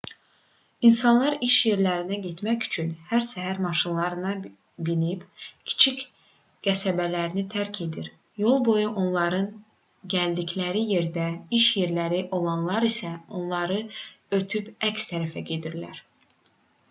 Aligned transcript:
i̇nsanlar 0.87 1.33
iş 1.47 1.55
yerlərinə 1.65 2.17
getmək 2.21 2.63
üçün 2.67 2.87
hər 3.09 3.25
səhər 3.31 3.59
maşınlara 3.65 4.31
minib 4.87 5.27
kiçik 5.73 6.01
qəsəbələrini 6.67 7.43
tərk 7.55 7.79
edir 7.85 8.09
yolboyu 8.45 8.89
onların 9.03 9.45
gəldikləri 10.15 10.83
yerdə 10.93 11.27
iş 11.59 11.67
yerləri 11.81 12.23
olanlar 12.39 12.87
isə 12.89 13.11
onları 13.41 13.77
ötüb 14.39 14.73
əks 14.91 15.07
tərəfə 15.13 15.45
gedirlər 15.51 16.01